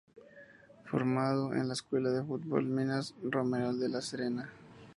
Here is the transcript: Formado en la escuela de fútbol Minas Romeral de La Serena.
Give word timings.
Formado 0.85 1.53
en 1.53 1.67
la 1.67 1.75
escuela 1.75 2.09
de 2.09 2.23
fútbol 2.23 2.65
Minas 2.65 3.13
Romeral 3.21 3.79
de 3.79 3.87
La 3.89 4.01
Serena. 4.01 4.49